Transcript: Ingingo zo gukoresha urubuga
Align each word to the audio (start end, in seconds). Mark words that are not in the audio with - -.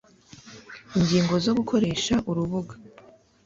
Ingingo 0.97 1.33
zo 1.45 1.51
gukoresha 1.57 2.15
urubuga 2.29 2.73